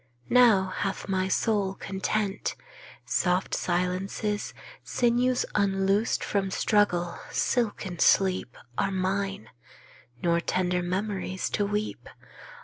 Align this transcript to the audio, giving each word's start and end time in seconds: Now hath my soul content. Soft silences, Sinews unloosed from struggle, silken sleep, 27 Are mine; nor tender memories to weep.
Now 0.31 0.69
hath 0.77 1.07
my 1.07 1.27
soul 1.27 1.75
content. 1.75 2.55
Soft 3.05 3.53
silences, 3.53 4.51
Sinews 4.83 5.45
unloosed 5.53 6.23
from 6.23 6.49
struggle, 6.49 7.19
silken 7.29 7.99
sleep, 7.99 8.53
27 8.77 8.77
Are 8.79 8.91
mine; 8.91 9.49
nor 10.23 10.39
tender 10.41 10.81
memories 10.81 11.51
to 11.51 11.67
weep. 11.67 12.09